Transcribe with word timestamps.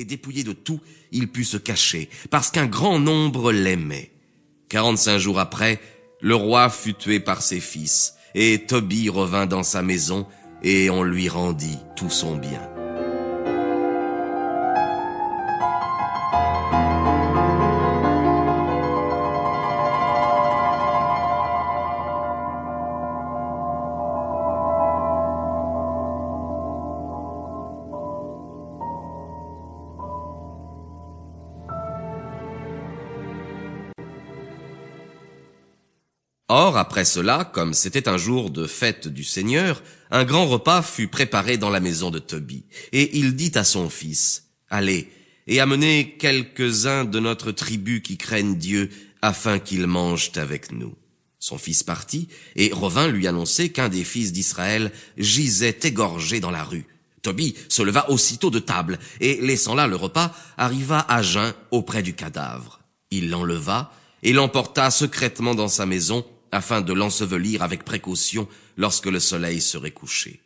et 0.00 0.04
dépouillé 0.04 0.44
de 0.44 0.52
tout, 0.52 0.80
il 1.12 1.28
put 1.28 1.44
se 1.44 1.58
cacher, 1.58 2.08
parce 2.30 2.50
qu'un 2.50 2.66
grand 2.66 2.98
nombre 2.98 3.52
l'aimait. 3.52 4.10
Quarante-cinq 4.68 5.18
jours 5.18 5.38
après, 5.38 5.78
le 6.20 6.34
roi 6.34 6.70
fut 6.70 6.94
tué 6.94 7.20
par 7.20 7.42
ses 7.42 7.60
fils, 7.60 8.14
et 8.34 8.64
Tobie 8.66 9.08
revint 9.08 9.46
dans 9.46 9.62
sa 9.62 9.82
maison, 9.82 10.26
et 10.62 10.88
on 10.90 11.02
lui 11.02 11.28
rendit 11.28 11.78
tout 11.96 12.10
son 12.10 12.36
bien. 12.36 12.69
Or, 36.52 36.76
après 36.76 37.04
cela, 37.04 37.44
comme 37.44 37.74
c'était 37.74 38.08
un 38.08 38.16
jour 38.16 38.50
de 38.50 38.66
fête 38.66 39.06
du 39.06 39.22
Seigneur, 39.22 39.84
un 40.10 40.24
grand 40.24 40.48
repas 40.48 40.82
fut 40.82 41.06
préparé 41.06 41.58
dans 41.58 41.70
la 41.70 41.78
maison 41.78 42.10
de 42.10 42.18
Tobie. 42.18 42.64
Et 42.90 43.16
il 43.18 43.36
dit 43.36 43.52
à 43.54 43.62
son 43.62 43.88
fils, 43.88 44.48
Allez, 44.68 45.08
et 45.46 45.60
amenez 45.60 46.16
quelques-uns 46.18 47.04
de 47.04 47.20
notre 47.20 47.52
tribu 47.52 48.02
qui 48.02 48.16
craignent 48.16 48.56
Dieu, 48.56 48.90
afin 49.22 49.60
qu'ils 49.60 49.86
mangent 49.86 50.32
avec 50.34 50.72
nous. 50.72 50.96
Son 51.38 51.56
fils 51.56 51.84
partit, 51.84 52.26
et 52.56 52.72
revint 52.72 53.06
lui 53.06 53.28
annoncer 53.28 53.70
qu'un 53.70 53.88
des 53.88 54.02
fils 54.02 54.32
d'Israël 54.32 54.90
gisait 55.18 55.78
égorgé 55.84 56.40
dans 56.40 56.50
la 56.50 56.64
rue. 56.64 56.86
Tobie 57.22 57.54
se 57.68 57.82
leva 57.82 58.10
aussitôt 58.10 58.50
de 58.50 58.58
table, 58.58 58.98
et 59.20 59.40
laissant 59.40 59.76
là 59.76 59.86
le 59.86 59.94
repas, 59.94 60.34
arriva 60.56 61.06
à 61.08 61.22
jeun 61.22 61.54
auprès 61.70 62.02
du 62.02 62.14
cadavre. 62.14 62.80
Il 63.12 63.30
l'enleva, 63.30 63.92
et 64.24 64.32
l'emporta 64.32 64.90
secrètement 64.90 65.54
dans 65.54 65.68
sa 65.68 65.86
maison, 65.86 66.24
afin 66.52 66.80
de 66.80 66.92
l'ensevelir 66.92 67.62
avec 67.62 67.84
précaution 67.84 68.48
lorsque 68.76 69.06
le 69.06 69.20
soleil 69.20 69.60
serait 69.60 69.90
couché. 69.90 70.40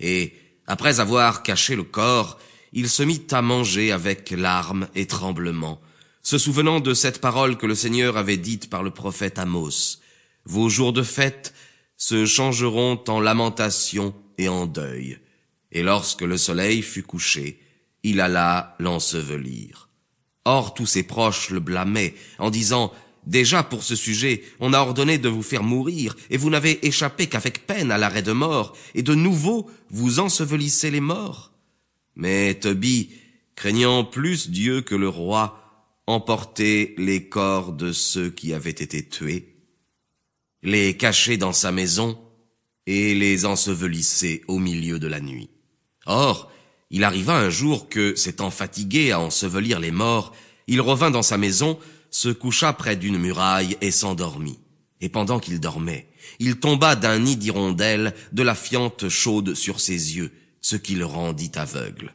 Et, 0.00 0.34
après 0.66 1.00
avoir 1.00 1.42
caché 1.42 1.74
le 1.74 1.82
corps, 1.82 2.38
il 2.72 2.88
se 2.88 3.02
mit 3.02 3.26
à 3.32 3.42
manger 3.42 3.92
avec 3.92 4.30
larmes 4.30 4.88
et 4.94 5.06
tremblements, 5.06 5.80
se 6.22 6.38
souvenant 6.38 6.80
de 6.80 6.94
cette 6.94 7.20
parole 7.20 7.56
que 7.56 7.66
le 7.66 7.74
Seigneur 7.74 8.16
avait 8.16 8.36
dite 8.36 8.70
par 8.70 8.82
le 8.82 8.90
prophète 8.90 9.38
Amos. 9.38 9.98
Vos 10.44 10.68
jours 10.68 10.92
de 10.92 11.02
fête 11.02 11.52
se 11.96 12.26
changeront 12.26 13.02
en 13.08 13.20
lamentation 13.20 14.14
et 14.38 14.48
en 14.48 14.66
deuil. 14.66 15.18
Et 15.72 15.82
lorsque 15.82 16.22
le 16.22 16.36
soleil 16.36 16.82
fut 16.82 17.02
couché, 17.02 17.60
il 18.02 18.20
alla 18.20 18.76
l'ensevelir. 18.78 19.88
Or 20.44 20.74
tous 20.74 20.86
ses 20.86 21.02
proches 21.02 21.50
le 21.50 21.60
blâmaient 21.60 22.14
en 22.38 22.50
disant 22.50 22.92
Déjà 23.26 23.62
pour 23.62 23.84
ce 23.84 23.94
sujet, 23.94 24.42
on 24.58 24.72
a 24.72 24.80
ordonné 24.80 25.18
de 25.18 25.28
vous 25.28 25.42
faire 25.42 25.62
mourir, 25.62 26.16
et 26.30 26.36
vous 26.36 26.50
n'avez 26.50 26.84
échappé 26.86 27.28
qu'avec 27.28 27.66
peine 27.66 27.92
à 27.92 27.98
l'arrêt 27.98 28.22
de 28.22 28.32
mort, 28.32 28.76
et 28.94 29.02
de 29.02 29.14
nouveau 29.14 29.70
vous 29.90 30.18
ensevelissez 30.18 30.90
les 30.90 31.00
morts. 31.00 31.52
Mais 32.16 32.54
Tobie, 32.54 33.10
craignant 33.54 34.04
plus 34.04 34.50
Dieu 34.50 34.82
que 34.82 34.96
le 34.96 35.08
roi, 35.08 35.58
emportait 36.06 36.94
les 36.98 37.28
corps 37.28 37.72
de 37.72 37.92
ceux 37.92 38.28
qui 38.28 38.52
avaient 38.52 38.70
été 38.70 39.08
tués, 39.08 39.54
les 40.64 40.96
cachait 40.96 41.36
dans 41.36 41.52
sa 41.52 41.70
maison, 41.70 42.18
et 42.86 43.14
les 43.14 43.44
ensevelissait 43.44 44.42
au 44.48 44.58
milieu 44.58 44.98
de 44.98 45.06
la 45.06 45.20
nuit. 45.20 45.50
Or, 46.06 46.50
il 46.90 47.04
arriva 47.04 47.38
un 47.38 47.50
jour 47.50 47.88
que, 47.88 48.16
s'étant 48.16 48.50
fatigué 48.50 49.12
à 49.12 49.20
ensevelir 49.20 49.78
les 49.78 49.92
morts, 49.92 50.34
il 50.66 50.80
revint 50.80 51.10
dans 51.10 51.22
sa 51.22 51.38
maison, 51.38 51.78
se 52.12 52.28
coucha 52.28 52.72
près 52.72 52.94
d'une 52.94 53.18
muraille 53.18 53.76
et 53.80 53.90
s'endormit. 53.90 54.60
Et 55.00 55.08
pendant 55.08 55.40
qu'il 55.40 55.58
dormait, 55.58 56.08
il 56.38 56.60
tomba 56.60 56.94
d'un 56.94 57.18
nid 57.18 57.36
d'hirondelles 57.36 58.14
de 58.32 58.44
la 58.44 58.54
fiente 58.54 59.08
chaude 59.08 59.54
sur 59.54 59.80
ses 59.80 60.16
yeux, 60.16 60.30
ce 60.60 60.76
qui 60.76 60.94
le 60.94 61.06
rendit 61.06 61.50
aveugle. 61.56 62.14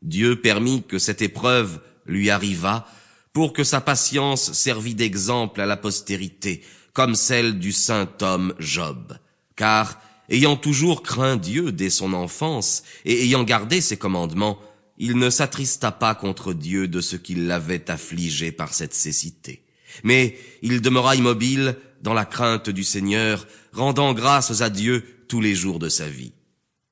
Dieu 0.00 0.40
permit 0.40 0.82
que 0.82 0.98
cette 0.98 1.20
épreuve 1.20 1.80
lui 2.06 2.30
arrivât 2.30 2.86
pour 3.32 3.52
que 3.52 3.64
sa 3.64 3.80
patience 3.80 4.52
servît 4.52 4.94
d'exemple 4.94 5.60
à 5.60 5.66
la 5.66 5.76
postérité, 5.76 6.62
comme 6.92 7.14
celle 7.14 7.58
du 7.58 7.72
saint 7.72 8.08
homme 8.20 8.54
Job. 8.58 9.16
Car, 9.56 10.00
ayant 10.28 10.56
toujours 10.56 11.02
craint 11.02 11.36
Dieu 11.36 11.72
dès 11.72 11.90
son 11.90 12.12
enfance 12.12 12.82
et 13.04 13.24
ayant 13.24 13.44
gardé 13.44 13.80
ses 13.80 13.96
commandements, 13.96 14.58
il 15.02 15.16
ne 15.16 15.30
s'attrista 15.30 15.90
pas 15.90 16.14
contre 16.14 16.52
Dieu 16.52 16.86
de 16.86 17.00
ce 17.00 17.16
qu'il 17.16 17.48
l'avait 17.48 17.90
affligé 17.90 18.52
par 18.52 18.72
cette 18.72 18.94
cécité. 18.94 19.64
Mais 20.04 20.38
il 20.62 20.80
demeura 20.80 21.16
immobile 21.16 21.76
dans 22.02 22.14
la 22.14 22.24
crainte 22.24 22.70
du 22.70 22.84
Seigneur, 22.84 23.48
rendant 23.72 24.14
grâces 24.14 24.60
à 24.60 24.70
Dieu 24.70 25.04
tous 25.26 25.40
les 25.40 25.56
jours 25.56 25.80
de 25.80 25.88
sa 25.88 26.08
vie. 26.08 26.34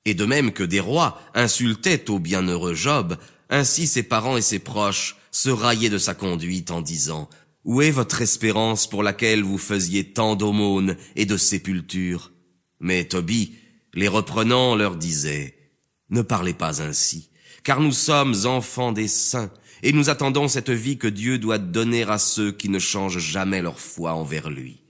Et 0.07 0.15
de 0.15 0.25
même 0.25 0.51
que 0.51 0.65
des 0.65 0.81
rois 0.81 1.23
insultaient 1.35 2.11
au 2.11 2.19
bienheureux 2.19 2.75
Job, 2.75 3.17
ainsi 3.49 3.87
ses 3.87 4.03
parents 4.03 4.37
et 4.37 4.43
ses 4.43 4.59
proches 4.59 5.17
se 5.31 5.51
raillaient 5.51 5.89
de 5.89 5.97
sa 5.97 6.15
conduite 6.15 6.73
en 6.73 6.81
disant, 6.81 7.31
Où 7.65 7.81
est 7.81 7.93
votre 7.93 8.23
espérance 8.23 8.91
pour 8.91 9.05
laquelle 9.05 9.45
vous 9.45 9.57
faisiez 9.57 10.13
tant 10.13 10.35
d'aumônes 10.35 10.97
et 11.15 11.27
de 11.27 11.37
sépultures? 11.37 12.33
Mais 12.81 13.05
Tobie, 13.05 13.55
les 13.95 14.09
reprenant, 14.09 14.75
leur 14.75 14.97
disait, 14.97 15.55
Ne 16.09 16.23
parlez 16.23 16.55
pas 16.55 16.83
ainsi 16.83 17.30
car 17.63 17.81
nous 17.81 17.93
sommes 17.93 18.35
enfants 18.45 18.93
des 18.93 19.09
saints, 19.09 19.51
et 19.83 19.93
nous 19.93 20.11
attendons 20.11 20.49
cette 20.49 20.71
vie 20.71 20.99
que 20.99 21.07
Dieu 21.07 21.39
doit 21.39 21.59
donner 21.59 22.03
à 22.03 22.19
ceux 22.19 22.53
qui 22.53 22.69
ne 22.69 22.79
changent 22.79 23.19
jamais 23.19 23.63
leur 23.63 23.81
foi 23.81 24.13
envers 24.13 24.51
lui. 24.51 24.83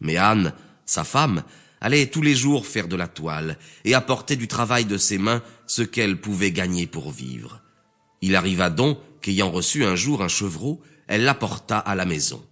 Mais 0.00 0.16
Anne, 0.16 0.54
sa 0.86 1.04
femme, 1.04 1.42
allait 1.80 2.06
tous 2.06 2.22
les 2.22 2.34
jours 2.34 2.66
faire 2.66 2.88
de 2.88 2.96
la 2.96 3.08
toile, 3.08 3.58
et 3.84 3.94
apporter 3.94 4.36
du 4.36 4.48
travail 4.48 4.84
de 4.84 4.96
ses 4.96 5.18
mains 5.18 5.42
ce 5.66 5.82
qu'elle 5.82 6.20
pouvait 6.20 6.52
gagner 6.52 6.86
pour 6.86 7.10
vivre. 7.10 7.60
Il 8.20 8.36
arriva 8.36 8.70
donc 8.70 8.98
qu'ayant 9.20 9.50
reçu 9.50 9.84
un 9.84 9.96
jour 9.96 10.22
un 10.22 10.28
chevreau, 10.28 10.80
elle 11.06 11.24
l'apporta 11.24 11.78
à 11.78 11.94
la 11.94 12.04
maison. 12.04 12.44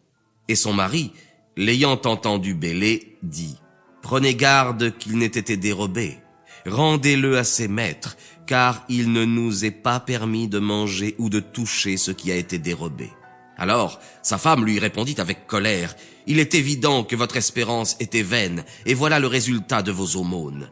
Et 0.48 0.54
son 0.54 0.72
mari, 0.72 1.12
l'ayant 1.56 2.00
entendu 2.04 2.54
bêler, 2.54 3.18
dit, 3.22 3.56
Prenez 4.02 4.34
garde 4.34 4.96
qu'il 4.98 5.18
n'ait 5.18 5.26
été 5.26 5.56
dérobé, 5.56 6.18
rendez-le 6.66 7.38
à 7.38 7.44
ses 7.44 7.68
maîtres, 7.68 8.16
car 8.46 8.84
il 8.88 9.12
ne 9.12 9.24
nous 9.24 9.64
est 9.64 9.70
pas 9.70 10.00
permis 10.00 10.48
de 10.48 10.58
manger 10.58 11.14
ou 11.18 11.28
de 11.28 11.40
toucher 11.40 11.96
ce 11.96 12.10
qui 12.10 12.30
a 12.30 12.36
été 12.36 12.58
dérobé. 12.58 13.10
Alors, 13.56 14.00
sa 14.22 14.38
femme 14.38 14.64
lui 14.64 14.78
répondit 14.78 15.16
avec 15.18 15.46
colère, 15.46 15.94
Il 16.26 16.40
est 16.40 16.54
évident 16.54 17.04
que 17.04 17.16
votre 17.16 17.36
espérance 17.36 17.96
était 18.00 18.22
vaine, 18.22 18.64
et 18.84 18.94
voilà 18.94 19.20
le 19.20 19.28
résultat 19.28 19.82
de 19.82 19.92
vos 19.92 20.16
aumônes. 20.16 20.70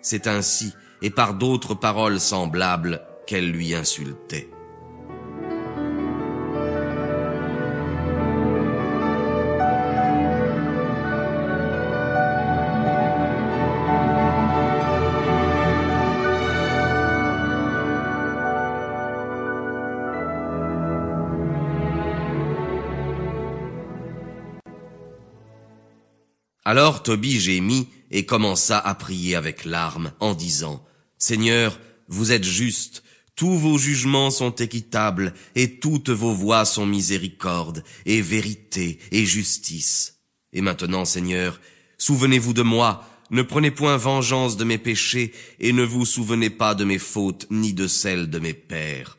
C'est 0.00 0.26
ainsi, 0.26 0.72
et 1.02 1.10
par 1.10 1.34
d'autres 1.34 1.74
paroles 1.74 2.20
semblables, 2.20 3.02
qu'elle 3.26 3.50
lui 3.50 3.74
insultait. 3.74 4.48
Alors 26.66 27.02
Tobie 27.02 27.38
gémit 27.38 27.88
et 28.10 28.24
commença 28.24 28.78
à 28.78 28.94
prier 28.94 29.34
avec 29.34 29.66
larmes 29.66 30.12
en 30.20 30.32
disant, 30.32 30.82
Seigneur, 31.18 31.78
vous 32.08 32.32
êtes 32.32 32.44
juste, 32.44 33.02
tous 33.36 33.58
vos 33.58 33.76
jugements 33.76 34.30
sont 34.30 34.54
équitables 34.54 35.34
et 35.56 35.78
toutes 35.78 36.08
vos 36.08 36.32
voies 36.32 36.64
sont 36.64 36.86
miséricorde 36.86 37.84
et 38.06 38.22
vérité 38.22 38.98
et 39.10 39.26
justice. 39.26 40.20
Et 40.54 40.62
maintenant, 40.62 41.04
Seigneur, 41.04 41.60
souvenez-vous 41.98 42.54
de 42.54 42.62
moi, 42.62 43.04
ne 43.30 43.42
prenez 43.42 43.70
point 43.70 43.98
vengeance 43.98 44.56
de 44.56 44.64
mes 44.64 44.78
péchés 44.78 45.32
et 45.60 45.72
ne 45.72 45.82
vous 45.82 46.06
souvenez 46.06 46.50
pas 46.50 46.74
de 46.74 46.84
mes 46.84 46.98
fautes 46.98 47.46
ni 47.50 47.74
de 47.74 47.88
celles 47.88 48.30
de 48.30 48.38
mes 48.38 48.54
pères. 48.54 49.18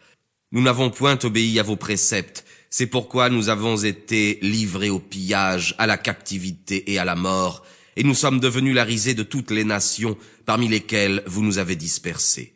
Nous 0.51 0.62
n'avons 0.62 0.89
point 0.89 1.19
obéi 1.24 1.59
à 1.59 1.63
vos 1.63 1.75
préceptes 1.75 2.45
c'est 2.77 2.88
pourquoi 2.88 3.30
nous 3.30 3.48
avons 3.48 3.77
été 3.77 4.38
livrés 4.42 4.89
au 4.89 5.00
pillage, 5.00 5.75
à 5.77 5.88
la 5.88 5.98
captivité 5.98 6.92
et 6.92 7.00
à 7.00 7.06
la 7.06 7.16
mort, 7.16 7.63
et 7.95 8.04
nous 8.04 8.13
sommes 8.13 8.42
devenus 8.42 8.75
la 8.75 8.83
risée 8.83 9.13
de 9.13 9.24
toutes 9.24 9.50
les 9.50 9.63
nations 9.63 10.18
parmi 10.45 10.68
lesquelles 10.68 11.24
vous 11.25 11.42
nous 11.42 11.57
avez 11.57 11.77
dispersés. 11.77 12.54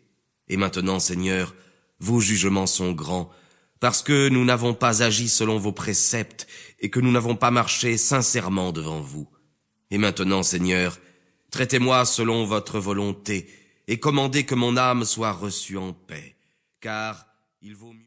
Et 0.49 0.57
maintenant, 0.57 0.99
Seigneur, 0.99 1.55
vos 2.01 2.19
jugements 2.19 2.67
sont 2.67 2.91
grands, 2.91 3.31
parce 3.79 4.01
que 4.01 4.27
nous 4.27 4.43
n'avons 4.43 4.73
pas 4.73 5.03
agi 5.03 5.29
selon 5.29 5.57
vos 5.57 5.71
préceptes 5.71 6.47
et 6.81 6.89
que 6.89 6.99
nous 6.99 7.13
n'avons 7.13 7.37
pas 7.37 7.49
marché 7.49 7.95
sincèrement 7.95 8.73
devant 8.73 8.99
vous. 8.99 9.29
Et 9.89 9.97
maintenant, 9.97 10.43
Seigneur, 10.43 10.99
traitez-moi 11.49 12.03
selon 12.03 12.43
votre 12.43 12.77
volonté 12.77 13.47
et 13.87 14.01
commandez 14.01 14.43
que 14.43 14.55
mon 14.55 14.75
âme 14.75 15.05
soit 15.05 15.31
reçue 15.31 15.77
en 15.77 15.93
paix, 15.93 16.35
car 16.81 17.25
il 17.61 17.73
vaut 17.73 17.93
mieux 17.93 17.97